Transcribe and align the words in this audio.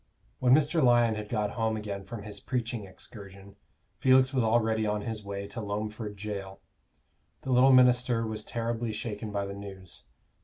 When 0.39 0.55
Mr. 0.55 0.83
Lyon 0.83 1.13
had 1.13 1.29
got 1.29 1.51
home 1.51 1.77
again 1.77 2.03
from 2.03 2.23
his 2.23 2.39
preaching 2.39 2.85
excursion, 2.85 3.55
Felix 3.99 4.33
was 4.33 4.41
already 4.43 4.87
on 4.87 5.01
his 5.03 5.23
way 5.23 5.45
to 5.49 5.61
Loamford 5.61 6.15
Jail. 6.15 6.59
The 7.41 7.51
little 7.51 7.71
minister 7.71 8.25
was 8.25 8.43
terribly 8.43 8.93
shaken 8.93 9.31
by 9.31 9.45
the 9.45 9.53
news. 9.53 10.01